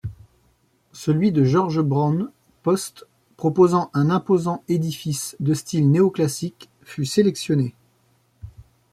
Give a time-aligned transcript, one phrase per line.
[0.93, 2.31] Celui de George Browne
[2.63, 3.05] Post
[3.37, 7.75] proposant un imposant édifice de style néoclassique fut sélectionné.